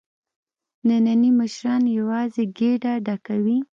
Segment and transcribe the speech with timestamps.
[1.05, 3.57] نني مشران یوازې ګېډه ډکوي.